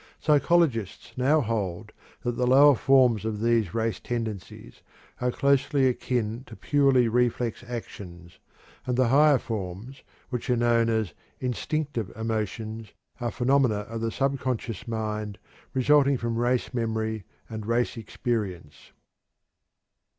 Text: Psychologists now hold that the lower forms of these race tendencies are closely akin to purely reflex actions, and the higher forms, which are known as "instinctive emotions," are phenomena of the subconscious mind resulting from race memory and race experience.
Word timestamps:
Psychologists 0.19 1.13
now 1.15 1.41
hold 1.41 1.91
that 2.23 2.31
the 2.31 2.47
lower 2.47 2.73
forms 2.73 3.23
of 3.23 3.39
these 3.39 3.75
race 3.75 3.99
tendencies 3.99 4.81
are 5.19 5.29
closely 5.31 5.85
akin 5.85 6.43
to 6.45 6.55
purely 6.55 7.07
reflex 7.07 7.63
actions, 7.67 8.39
and 8.87 8.97
the 8.97 9.09
higher 9.09 9.37
forms, 9.37 10.01
which 10.31 10.49
are 10.49 10.57
known 10.57 10.89
as 10.89 11.13
"instinctive 11.39 12.11
emotions," 12.17 12.93
are 13.19 13.29
phenomena 13.29 13.81
of 13.81 14.01
the 14.01 14.09
subconscious 14.09 14.87
mind 14.87 15.37
resulting 15.75 16.17
from 16.17 16.35
race 16.39 16.73
memory 16.73 17.23
and 17.47 17.67
race 17.67 17.95
experience. 17.95 18.93